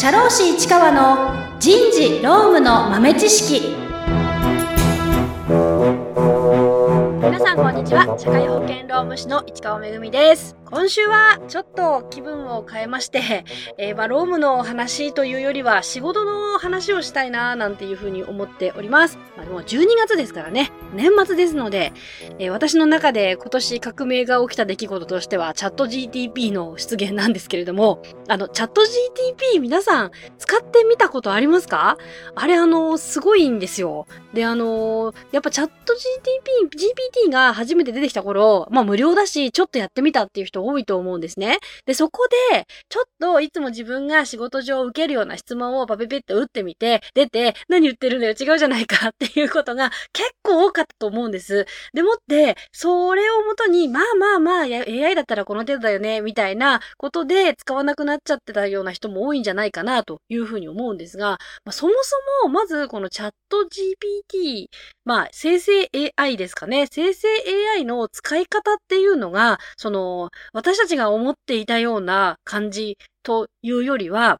[0.00, 3.74] 社労士市川の人事労務の豆知識。
[7.20, 8.16] 皆さんこんにちは。
[8.16, 10.54] 社会保険労務士の市川めぐみです。
[10.70, 13.46] 今週はちょっと気分を変えまして、
[13.78, 19.16] えー、まあ、労務の話というよりは仕事の話をしたいななんていうふうに思っております。
[19.38, 21.94] まあ、もう12月ですからね、年末ですので、
[22.38, 31.96] えー、私の中で今年革命が起きた出来事としてはチャット GTP の出現なんですけれども、あの、チャット GTP 皆さん使ってみたことありますか？
[32.34, 34.06] あれあの、すごいんですよ。
[34.34, 41.58] で、あの、やっぱチャット GTP、GPT が初めて出てきた頃、まあ無料だし、ちょっとやってみたっていう人多いと思うんですね。
[41.86, 51.66] で、そこで、ちょっといつも自分が仕事上受けるような質問をパペペって打ってみて、出て、何言ってるんだよ、違うじゃないかっていうことが結構多かったと思うんです。
[51.92, 64.66] でもって、それをもとに、まあまあまあ、AI だったらこの程度だよね、みたいなことで使わなくなっちゃってたような人も多いんじゃないかな、というふうに思うんですが、まあ、そもそも、まずこのチャット GPT、
[65.04, 66.86] まあ、生成 AI ですかね。
[66.90, 67.28] 生成
[67.76, 74.38] AI の使い方っていうのが、その、私たちが思っていたような感じというよりは、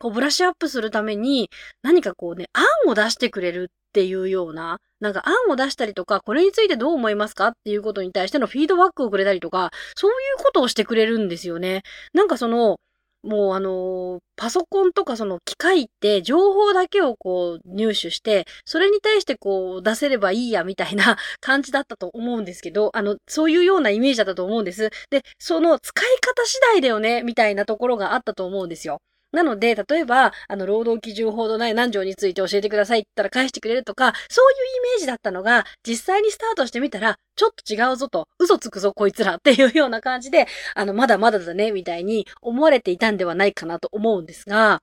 [0.00, 1.50] こうブラッシュアップするために
[1.82, 11.82] 何かこうね、案を出してくれるっていうような、なんか案を出したりとか、これについてどう思いますかっていうことに対してのフィードバックをくれたりとか、そういうことをしてくれるんですよね。
[12.12, 12.78] なんかその、
[13.24, 24.90] もうあの、パソコンとかその機械って情報だけをこう入手して、それに対してこう出せればいいやみたいな 感じだったと思うんですけど、あの、そういうようなイメージだったと思うんです。
[25.10, 29.00] で、その使い方次第だよね、みたいなところがあったと思うんですよ。
[29.34, 44.80] なので、例えば、あの、労働基準法のない何条について教えてくださいって言ったら返してくれるとか、そういうイメージだったのが、実際にスタートしてみたら、ちょっと違うぞと、嘘つくぞこいつらっていうような感じで、あの、まだまだだね、みたいに思われていたんではないかなと思うんですが、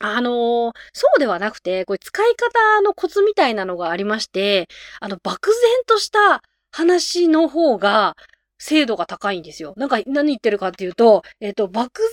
[0.00, 4.68] あのー、そうではなくて、これ使い方のコツみたいなのがありまして、
[5.00, 8.14] あの、漠然とした話の方が、
[8.58, 9.74] 精度が高いんですよ。
[9.76, 12.08] なんか何言ってるかっていうと、えっ、ー、と、漠然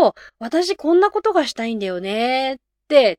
[0.00, 2.56] と私こんなことがしたいんだよねっ
[2.88, 3.18] て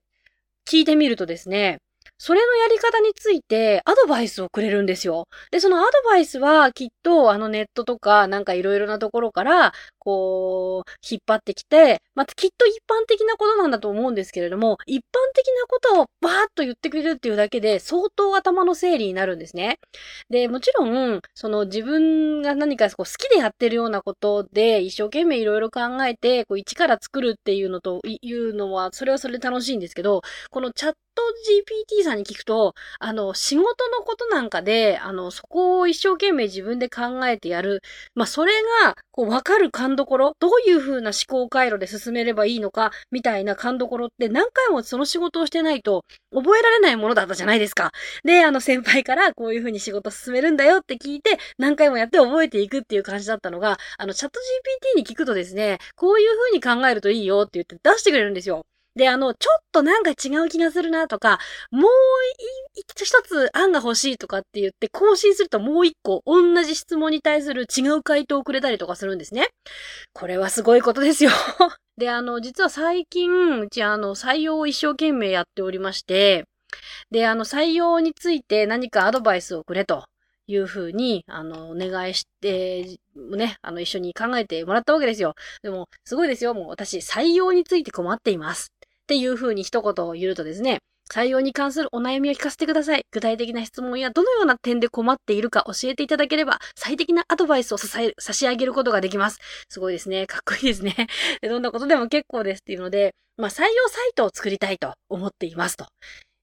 [0.68, 1.80] 聞いてみるとですね、
[2.18, 5.28] それのやり方についてアドバイスをくれるんですよ。
[5.52, 9.74] で、そのアドバイスはきっとあのネットとかなんかいろいろなところから
[10.04, 15.02] こう引っ張ってきて、またきっと一般的なことなんだと思うんですけれども、一般
[15.36, 19.78] 的なことをバーッと言ってくれるっていうだけで相当頭の整理になるんですね。
[20.30, 31.22] で、もちろん、その自分が何かこう好きでやってるようなことで一生懸命いろいろ考えてこう一から作るっていうのというのはそれはそれで楽しいんですけど、このチャット
[32.00, 37.82] GPT さんに聞くと、あの、仕事のことなんかで、あの、そこを一生懸命自分で考えてやる。
[38.16, 47.92] まあ、それが、こう、わかる勘どころ、どういう風な思考回路で進めればいいのか、みたいな勘どころって何回もその仕事をしてないと覚えられないものだったじゃないですか。
[48.24, 54.40] で、あの、先輩からこういう風に仕事進めるんだよって聞いて、何回もやって覚えていくっていう感じだったのが、あの、チャット
[54.96, 56.30] GPT に聞くとですね、こういう
[56.62, 58.66] 風に考えるといいよって言って出してくれるんですよ。
[58.96, 61.40] で、あの、ちょっとなんか違う気がするなとか、
[61.72, 61.92] もう
[62.76, 69.48] 一つ案が欲しいとかって言って更新するともう一個同じ質問に対する違う回答をくれたりとかするんですね。
[70.14, 71.32] これはすごいことですよ
[71.98, 76.46] で、あの、実は最近、うちあの、採用を一生懸命やっておりまして、
[77.12, 80.06] で、あの、採用について何かアドバイスをくれと。
[80.48, 85.36] いうふうに、あの、お願いして、ね、あの、一緒に考えてもらったわけですよ。
[85.64, 86.54] でも、すごいですよ。
[86.54, 88.72] もう私、採用について困っています。
[89.12, 90.78] っていう風に一言を言うとですね、
[91.12, 93.04] 採用に関するお悩みを聞かせてください。
[93.12, 99.40] 具体的な質問やどのような点で困っているか教えていただければ、最適なアドバイスを支え、差し上げることができます。
[99.68, 100.28] すごいですね。
[100.32, 100.96] かっこいいですね。
[101.42, 105.88] どんなことでも結構ですっていうので、まあ、採用サイトを作りたいと思っていますと。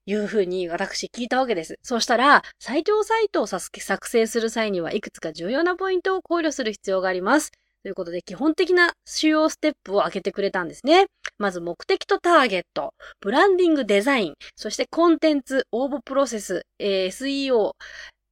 [0.04, 1.76] いうふうに私聞いたわけです。
[1.82, 3.70] そうしたら、採用サイトを作
[4.06, 7.52] 成する際にはいくつか重要なポイントを考慮する必要があります。
[7.82, 11.06] ということで、基本的な主要ステップを挙げてくれたんですね。
[11.38, 17.72] まず、目的とターゲット、ブランディングデザイン、そしてコンテンツ、応募プロセス、えー、SEO、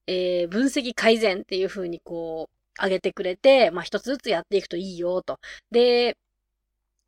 [0.07, 5.39] えー、分析改善っていう風にこう、挙げてくれて、まあ、一つずつやっていくといいよと。
[5.71, 6.17] で、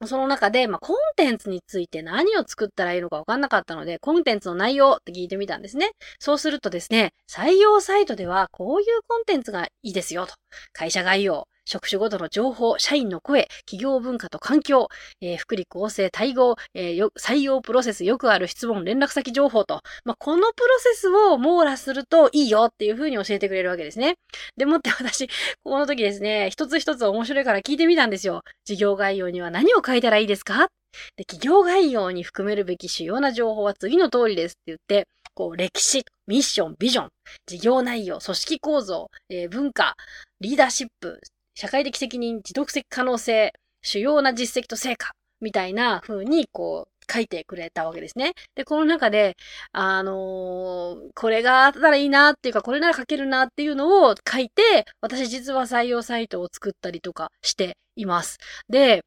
[0.07, 5.91] その中で、まあ、コンテンツについて何を作ったらいいのかわかんなかったので、コンテンツの内容って聞いてみたんですね。
[6.21, 10.35] そうするとですね、採用サイトではこういうコンテンツがいいですよと。
[10.73, 14.89] 会社概要、職種ごとの情報、社員の声、企業文化と環境、
[15.21, 24.15] えー、福利厚生、対応、えー、採用プロセス、よくある質問、連絡先情報と、まあ、このプロセスを網羅するといいよっていう風に教えてくれるわけですね。
[24.57, 25.29] でもって 私、
[25.63, 28.43] この時ですね、一つ一つ面白いから聞いてみたんですよ。
[28.65, 30.69] 事業概要には何を書いたらいいですか？
[31.17, 35.07] で、企業概要に含めるべき主要な情報は次の通りですって言って、
[35.39, 37.11] こう、歴史、ミッション、ビジョン、
[37.47, 39.95] 事業内容、組織構造、えー、文化、
[40.41, 41.21] リーダーシップ、
[41.55, 48.33] 社会的責任、持続的可能性、主要な実績と成果、みたいな風に、こう、書いてくれたわけですね。
[48.57, 49.37] で、この中で、
[49.71, 58.39] あのー、これがあったらいいなっていうか、これなら書けるなっていうのを書いて、私実は採用サイトを作ったりとかしています。
[58.69, 59.05] で、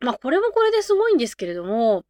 [0.00, 2.04] まあ、これもこれですごいんですけれども、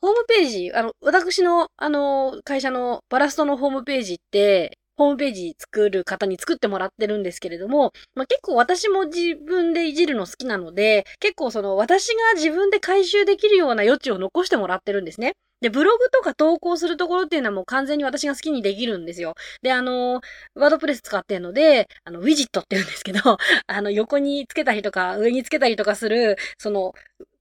[0.00, 15.34] ホームページ、あの、私の、あの、会社のバラストのホームページって、ホームページ作る方に作ってもらってるんですけれども、まあ、結構私も自分でいじるの好きなので、結構その私が自分で回収できるような余地を残してもらってるんですね。
[15.60, 19.34] で、ブログとか投稿するところっていうのはもう完全に私が好きにできるんですよ。
[19.62, 20.20] で、あの、
[20.54, 23.20] ワードプレス使ってるので、あの、ウィジットって言うんですけど、
[23.66, 26.92] あの、横につけたりとか、上につけたりとかする、その、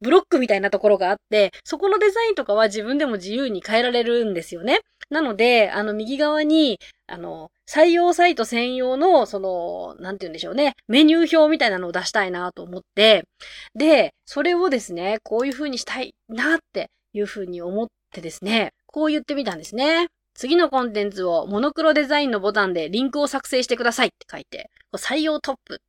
[0.01, 4.79] ブロックみたいなところがあって、そこのデザインとかは自分でも自由に変えられるんですよね。
[5.09, 13.23] なので、あの、右側に、あの、採用サイト専用の、その、なんて言うんでしょうね、メニュー表みたいなのを出したいなと思って、
[13.75, 20.07] で、それをですね、こういう風にしたいなっていう風に思ってですね、こう言ってみたんですね。
[20.33, 25.81] 次のコンテンツをモノクロデザインのボタンでリンクを作成してくださいって書いて、採用トップ、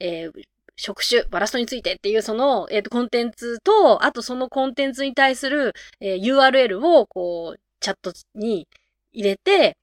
[0.00, 0.32] えー、
[0.76, 8.68] 職種、バラストについてっていうその、え、ー、と、コンテンツと、あとそのコンテンツに対する、えー、URL を、こう、チャットに
[9.12, 9.76] 入れて、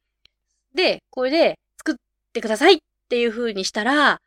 [0.74, 1.96] で、これで作っ
[2.34, 2.78] てくださいっ
[3.10, 4.20] ていう風にしたら、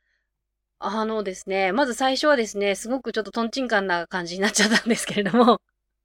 [0.78, 5.60] あのですね、まず最初はですね、すごくちょっとトンチンカンな感じになっちゃったんですけれども、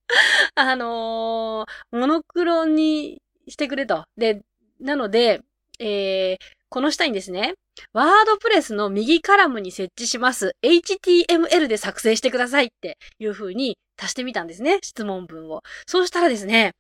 [0.56, 4.06] あのー、モノクロにしてくれと。
[4.18, 4.42] で、
[4.80, 5.42] なので、
[5.80, 7.56] えー、この下にですね、
[7.94, 14.80] ワードプレスの右カラムに設置します HTML で作成してくださいっていう風に足してみたんですね。
[14.82, 15.62] 質問文を。
[15.88, 16.72] そうしたらですね、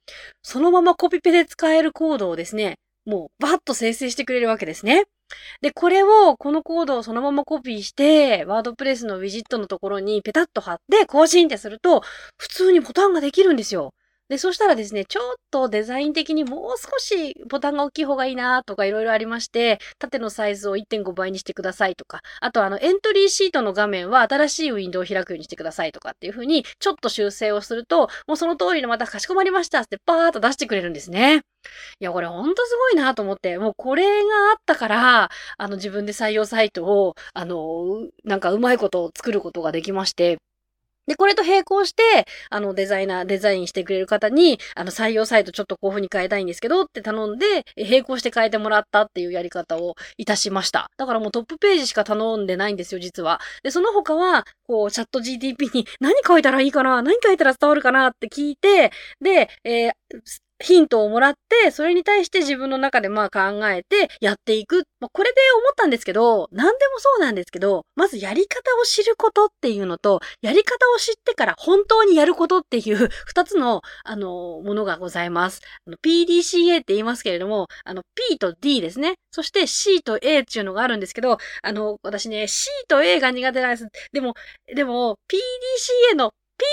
[0.41, 5.05] そのままコピペで使えるコードをですね、もうバッと生成してくれるわけですね。
[5.61, 12.01] で、これを、このコードをそのままコピーして、ワードプレスのウィジットのところにペタッと貼って更新ってすると、
[12.37, 13.93] 普通にボタンができるんですよ。
[14.29, 31.43] で、そしたらですね、ちょっとデザイン的にもう少しボタンが大きい方がいいなとかいろいろありまして、縦のサイズを1.5倍にしてくださいとか、あとあのエントリーシートの画面は新しいウィンドウを開くようにしてくださいとかっていう風にちょっと修正をすると、もうその通りのまたかしこまりましたってパーッと出してくれるんですね。
[31.99, 40.37] いや、これほんとすごいなと思って、もうこれがあったから、あの自分で採用サイトを、あの、なんかうまいことを作ることができまして、
[41.07, 50.87] で、これと並行して、あの、デザイナー、デザインしてくれる方に、あの、採用サイトちょっとこういう風に変えたいんですけどって頼んで、並行して変えてもらったっていうやり方をいたしました。
[50.97, 53.39] だからもうトップページしか頼んでないんですよ、実は。
[53.63, 59.91] で、その他は、こう、チャット GDP に何書いたらいいかな何書いたら伝わるかなって聞いて、で、えー、
[60.59, 64.83] ヒントをもらって、それに対して自分の中でまあ考えてやっていく。
[64.99, 75.61] まあ、これで思ったんですけど、何でもそうなんですけど、まずやり方を知ることっていうのと、やり方を知ってから本当にやることっていう二つの、あの、ものがございます。
[76.03, 79.15] PDCA って言いますけれども、あの、P と D ですね。
[79.31, 83.87] そして C と A っていうのがあるんですけど、あの、私ね、C と A が苦手なんです。
[84.11, 84.33] でも、
[84.73, 85.17] でも、
[86.11, 86.31] PDCA の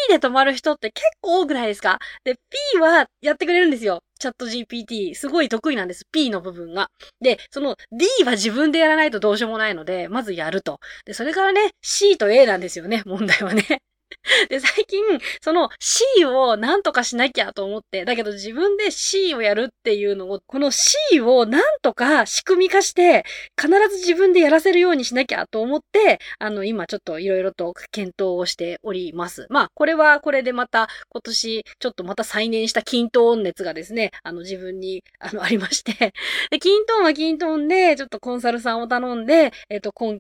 [0.09, 1.99] P で止まる人って結構多くないですか？
[2.25, 2.35] で、
[2.73, 4.01] P はやってくれるんですよ。
[4.19, 5.15] チャット GPT。
[5.15, 6.07] すごい得意なんです。
[6.11, 6.89] P の部分が。
[7.21, 10.81] で、その D は自分でやらないとどうしようもないので、まずやると。
[11.05, 13.03] で、それからね、C と A なんですよね。
[13.05, 13.83] 問題はね。
[14.49, 15.03] で、最近、
[15.43, 23.25] その C を何とかしなきゃと思って、だけど自分で C をやるっていうのを、この C を何とか仕組み化して、
[23.61, 29.47] 必ず自分でやらせるようにしなきゃと思って、あの、今ちょっといろいろと検討をしております。
[29.51, 36.13] まあ、これはこれでまた今年、ちょっとまた再燃した均等音熱がですね、あの自分に、あの、ありまして
[36.51, 40.19] で、均等は均等音で、ちょっとコンサルさんを頼んで、えっ、と、今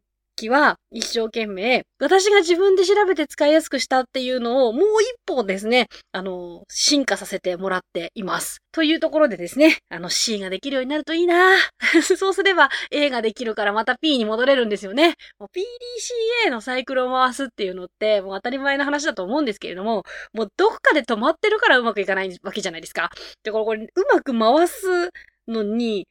[0.48, 8.58] は一生懸命、私が自分で調べて使いやすくしたっていうのをもう一歩ですね、あの、進化させてもらっています。
[8.72, 11.56] というところでですね、あの C ができるようになるといいな
[12.02, 15.14] そうすれば A ができるからまた P に戻れるんですよね。
[15.40, 23.10] PDCA のサイクルを回すっていうのってもう当たり前の話だと思うんですけれども、もうどこかで止まってるからうまくいかないわけじゃないですか。
[23.44, 25.10] で、これ、これうまく回す
[25.46, 26.08] のに、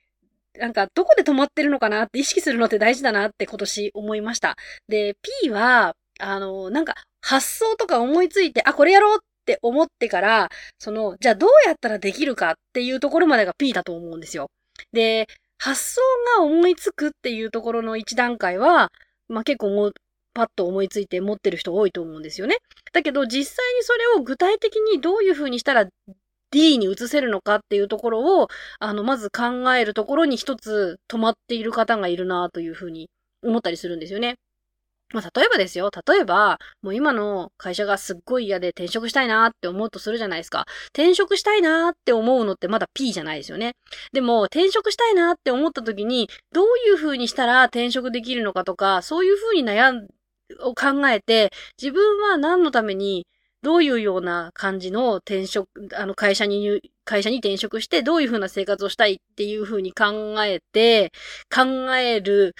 [0.60, 4.56] なんか、どこで止まってるのかなって意識するのって大事だなって今年思いました。
[4.88, 14.50] で、P は、あの、なんか、発想とか思いついて、あ、これやろうって思ってから、その、じゃあどうやったらできるかっていうところまでが P だと思うんですよ。
[14.92, 16.02] で、発想
[16.38, 18.90] が思いつくっていうところの一段階は、
[19.30, 19.94] まあ、結構もう、
[20.34, 22.58] パッと思いついて持ってる人多いと思うんですよね。
[22.92, 25.88] だけど実際にそれを具体的にどういう風にしたら
[26.54, 28.48] D に移せるのかっていうところを、
[28.80, 33.10] あの、まず考えるところに一つ止まっている方がいるなという風に
[33.44, 34.36] 思ったりするんですよね。
[35.14, 35.90] まあ、例えばですよ。
[36.08, 40.66] 例えば、もう今の会社がすっごい嫌で転職したいなって思うとするじゃないですか。
[40.90, 43.74] 転職したいなって思うのってまだ P じゃないですよね。
[44.12, 50.08] でも、転職したいなって思った時に、どういう風にしたら転職できるのかとか、そういう風に悩ん、
[50.62, 53.26] を考えて、自分は何のために、
[53.64, 61.12] どういうような感じの転職、あの会社に、会社に転職してどういう風な生活をしたいっていう風に考えて、
[61.54, 61.64] 考
[61.96, 62.56] える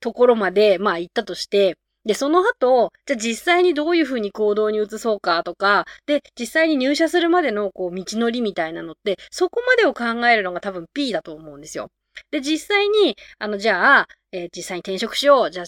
[0.00, 11.88] ところまで、まあ行ったとして、で、その後、じゃあ実際にどういうふうに行動に移そうかとか、で、実際に入社するまでのこう道のりみたいなのって、そこまでを考えるのが多分 P だと思うんですよ。
[12.30, 15.50] で、実際に、あの、じゃあ、えー、実際に転職しよう。
[15.50, 15.66] じゃあ、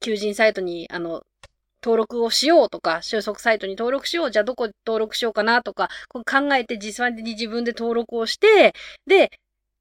[0.00, 1.22] 求人サイトに、あの、
[1.86, 4.30] 登録をしようとか、就職サイトに登録しよう。
[4.32, 8.74] じゃあどこ登録しようかなとか、こ考えて実際に自分で登録をして、
[9.06, 9.30] で、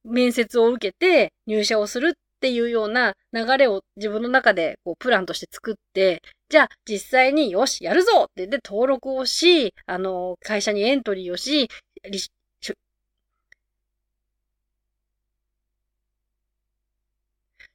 [0.04, 11.70] 面接を受けて入社をするっていうような流れを自分の中でこうプランとして作って、じゃあ実際によし、やるぞってで登録をし、あの、会社にエントリーをし、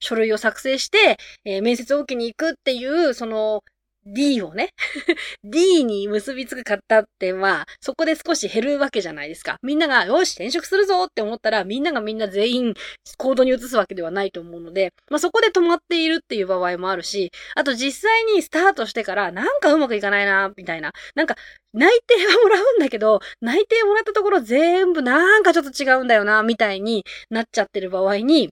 [0.01, 3.63] 書類を作成して、えー、面接を受けに行くっていう、その、
[4.07, 4.71] D をね
[5.45, 9.57] D に結びつく方ってまあ、そこで少し減るわけじゃないですか。
[9.63, 12.75] みんなが、よし、転職するぞって思ったら、みんながみんな全員
[13.19, 20.93] 行動に移すわけではないと思うので、まあそこで止まっているっていう場合もあるし、あと実際にスタートしてから、なんかうまくいかないな、みたいな。
[21.15, 21.37] なんか、
[21.73, 28.51] 内定はもらうんだけど、内定もらったところ全部なんかちょっと違うんだよな、みたいになっちゃってる場合に、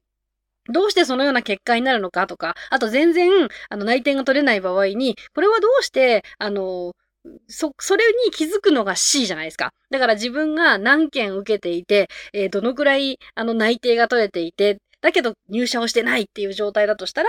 [0.68, 3.30] どうしてそのような結果になるのかとか、あと全然、
[3.70, 6.92] あの、内定が取れない場合に、これはどうして、あの、
[7.48, 9.72] そ、それに気づくのが C じゃないですか。
[9.90, 17.28] だから自分が何件受けていて、えー、どのくらい、あの、内定が取れていて、だけど入社をしてないっていう状態だとしたら、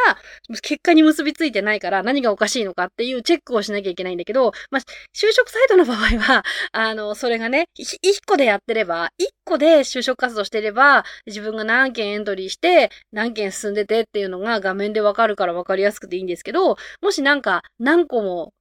[0.62, 4.82] 結果に結びついてないから何がおかしいのかっていうチェックをしなきゃいけないんだけど、まあ、
[5.16, 18.54] 就職サイトの場合は、 あの、それがね、一個でやってれば、一個で就職活動してれば、自分が何件エントリーして、何件進んでてっていうのが画面でわかるからわかりやすくていいんですけど、もしなんか何個も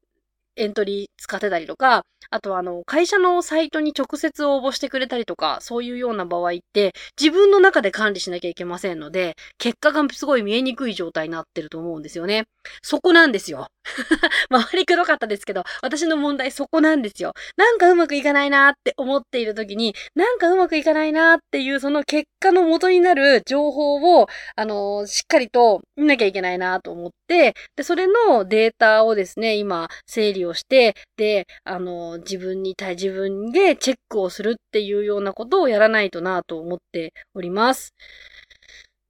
[0.59, 12.45] エントリー使ってたりとか、あとあの、会社のサイトに直接応募してくれたりとか、そういうような場合って、自分の中で管理しなきゃいけませんので、結果がすごい見えにくい状態になってると思うんですよね。
[12.83, 13.69] そこなんですよ。
[14.51, 17.33] 回りくどかったですけど、私の問題そこなんですよ。
[17.57, 37.95] なんかうまくいかないなって思っている時に、なんかうまくいかないなっていうその結果の元になる情報を、あのー、しっかりと見なきゃいけないなと思って、で、それのデータをですね、今、整理をして、で、あのー、自分に対自分でチェックをするっていうようなことをやらないとなと思っております。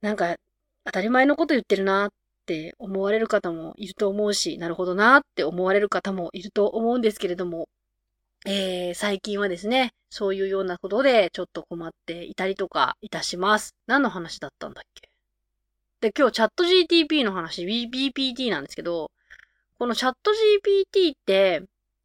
[0.01, 0.35] なんか、
[0.85, 2.09] 当たり前のこと言ってるなっ
[2.49, 7.69] って思われる方もいると思うし、なるほどなって思われる方もいると思うんですけれども、
[8.47, 13.75] えー、最近はですね、そういうようなことでちょっと困っていたりとかいたします。
[13.85, 15.09] 何の話だったんだっけ？
[16.01, 19.11] で、今日チャット GTP の話、BPT なんですけど、
[19.77, 21.61] このチャット GPT って、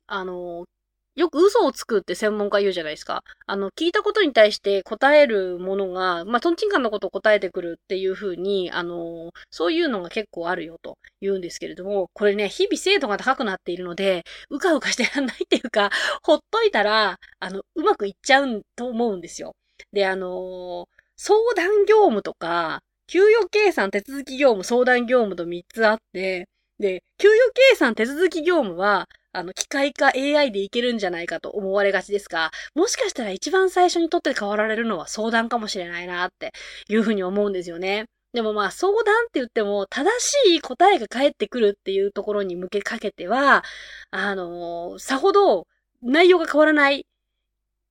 [0.07, 0.67] あの、
[1.17, 3.23] よく嘘をつくって専門家言うじゃないですか。
[3.47, 15.91] あの、聞いたことに対して答えるものが、まあ、トンチンカンのことを答えてくるっていうふうに、あの、そういうのが結構あるよと言うんですけれども、これね、日々精度が高くなっているので、うかうかしてらんないっていうか、
[16.23, 19.55] ほっといたら、あの、うまくいっちゃうと思うんですよ。
[19.93, 36.53] で、あの、相談業務とか、給与計算手続き業務、相談業務と3つあって、で、給与計算手続き業務は、あの、機械化 AI でいけるんじゃないかと思われがちですが、もしかしたら一番最初にとって変わられるのは相談かもしれないなって
[36.89, 38.07] いうふうに思うんですよね。
[38.33, 43.65] でもまあ相談って言っても正しい答えが返ってくるっていうところに向けかけては、
[44.11, 45.67] あのー、さほど
[46.03, 47.07] 内容が変わらない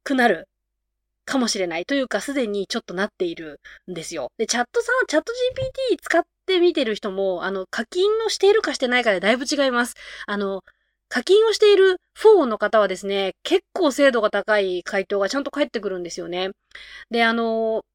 [0.03, 0.47] くなる
[1.25, 3.59] かもしれないというか、すでにちょっとなっている
[3.89, 4.31] んですよ。
[4.37, 5.31] で、チャットさん、チャット
[5.91, 9.95] GPT 使ってみてる人も、あの、課金をしているかしてないかでだいぶ違います。
[10.27, 10.61] あの、
[11.13, 16.49] 課金をしている4の方はですね、結構精度が高い回答がちゃんと返ってくるんですよね。
[17.11, 17.85] で、あの、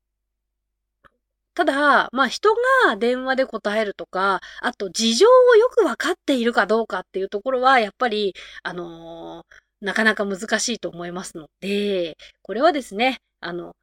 [1.54, 2.50] ただ、まあ人
[2.84, 9.44] が電話で答えるとか、あと事情をよくわかっているかどうかっていうところは、やっぱり、あの、
[9.80, 13.74] なかなか難しいと思いますので、これはですね、あの、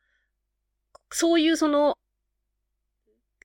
[1.12, 1.98] そういうその、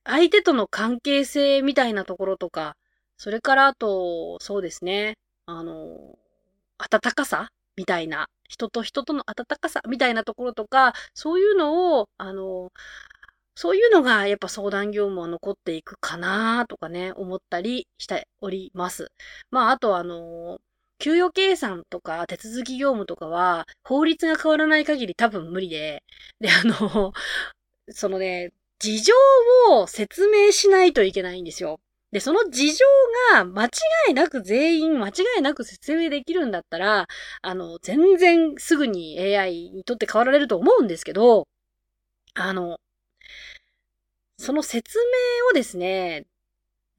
[0.03, 2.77] 相手との関係性みたいなところとか、
[3.17, 5.17] それからあと、そうですね。
[5.59, 6.17] あの、
[6.77, 12.71] 温かさみたいな、人と人との温かさみたいなところとか、そういうのを、あの、
[13.55, 19.11] そういうのがやっぱ相談業務は残っていくかなとかね、思ったりしております。
[19.51, 20.59] まあ、あとあの、
[20.99, 26.03] 給与計算とか手続き業務とかは法律が変わらない限り多分無理で、
[26.39, 27.13] で、あの、
[27.89, 29.13] そのね、事情
[29.71, 31.79] を説明しないといけないんですよ。
[32.11, 32.85] で、その事情
[33.33, 33.69] が間違
[34.09, 37.07] いなく全員間違いなく説明できるんだったら、
[37.41, 41.47] あの、全然すぐに AI にとって変わられると思うんですけど、
[42.35, 42.79] あの、
[44.37, 46.25] その説明をですね、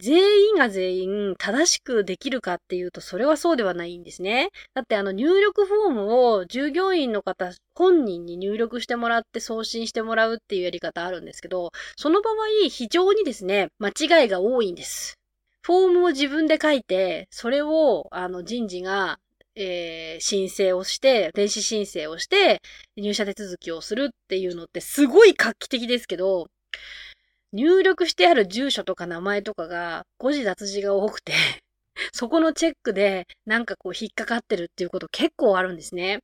[0.03, 4.49] 全員が全員正しくできるかっていうと、それはそうではないんですね。
[4.75, 12.35] だってあの入力フォームを従業員の方本人に入力してもらって送信してもらうっていうやり方あるんですけど、その場合
[12.69, 15.15] 非常にですね、間違いが多いんです。
[15.63, 19.19] フォームを自分で書いて、それをあの人事が
[19.55, 22.61] えー、申請をして、電子申請をして、
[22.97, 26.49] 入社手続きをするっていうのってすごい画期的ですけど、
[27.53, 31.33] 入力してある住所とか名前とかが誤字脱字が多くて
[32.13, 36.21] そこのチェックでなんかこう引っかかってるっていうこと結構あるんですね。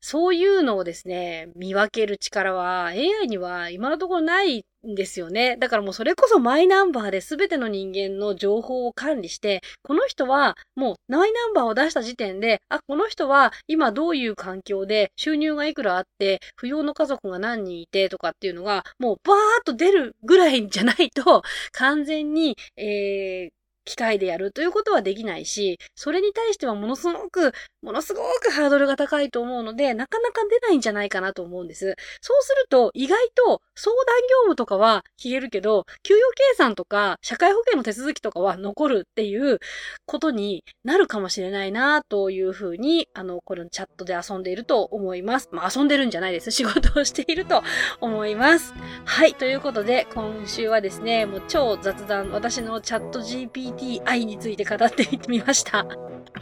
[0.00, 5.56] そういうのをですね、見分ける力は AI には今のところないんですよね。
[5.56, 27.52] だからもうそれこそマイナンバーで全ての人間の情報を管理して、この人はもうマイナンバーを出した時点で、あ、この人は今どういう環境で収入がいくらあって、扶養の家族が何人いてとかっていうのが、もうバーっと出るぐらいじゃないと、 完全に、えー、機械でやるということはできないし、それに対してはものすごく、
[27.86, 31.94] ものすごくハードルが高いと思うので、なかなか出ないんじゃないかなと思うんです。
[32.20, 39.58] そうすると、意外と相談業務とかは消えるけど、給与計算とか社会保険の手続きとかは残るっていう
[40.04, 45.48] ことになるかもしれないなというふうに、あの、このチャットで遊んでいると思います。
[45.52, 46.50] まあ、遊んでるんじゃないです。
[46.50, 47.62] 仕事をしていると
[48.00, 48.74] 思います。
[49.04, 49.34] はい。
[49.34, 55.86] ということで、今週はですね、もう超雑談、私のチャット GPT TI について語ってみました。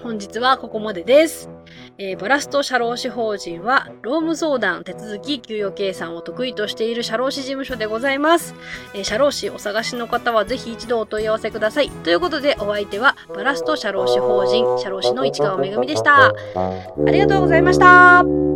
[0.02, 1.48] 本日はここまでです。
[1.98, 8.54] えー、バラスト社労士法人は、労務相談、手続き、給与計算を得意としている社労士事務所でございます。
[8.94, 11.90] えー、社労士お探しの方はぜひ一度お問い合わせください。
[11.90, 16.26] ということで、お相手は、ブラスト社労士法人、社労士の市川めぐみでした。
[16.26, 16.32] あ
[17.10, 18.53] りがとうございました。